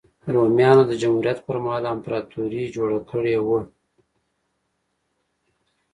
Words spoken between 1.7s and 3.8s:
امپراتوري جوړه کړې وه.